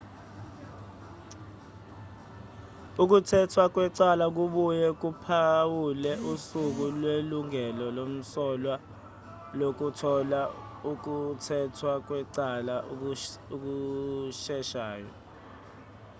ukuthethwa 3.03 3.63
kwecala 3.73 4.25
kubuye 4.35 4.87
kuphawule 5.01 6.11
usuku 6.31 6.83
lwelungelo 6.99 7.85
lomsolwa 7.97 8.75
lokuthotha 9.59 10.41
ukuthethwa 10.91 11.93
kwecala 12.07 12.75
okusheshayo 13.53 15.11